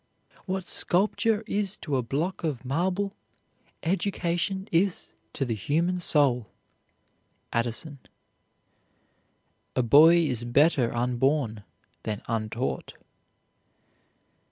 What 0.47 0.67
sculpture 0.67 1.43
is 1.45 1.77
to 1.77 1.95
a 1.95 2.01
block 2.01 2.43
of 2.43 2.65
marble, 2.65 3.13
education 3.83 4.67
is 4.71 5.13
to 5.33 5.45
the 5.45 5.53
human 5.53 5.99
soul. 5.99 6.47
ADDISON. 7.53 7.99
A 9.75 9.83
boy 9.83 10.15
is 10.17 10.43
better 10.43 10.91
unborn 10.91 11.63
than 12.01 12.23
untaught. 12.27 12.95